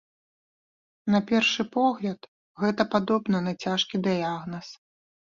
На 1.15 1.19
першы 1.31 1.65
погляд, 1.75 2.19
гэта 2.63 2.85
падобна 2.93 3.37
на 3.49 3.53
цяжкі 3.65 4.01
дыягназ. 4.07 4.67